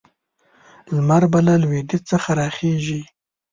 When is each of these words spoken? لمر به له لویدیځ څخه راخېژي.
لمر 0.95 1.23
به 1.31 1.39
له 1.47 1.53
لویدیځ 1.61 2.01
څخه 2.11 2.29
راخېژي. 2.41 3.01